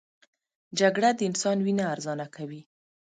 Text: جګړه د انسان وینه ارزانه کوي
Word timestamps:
جګړه 0.79 1.09
د 1.15 1.19
انسان 1.29 1.57
وینه 1.65 1.83
ارزانه 1.93 2.25
کوي 2.35 2.61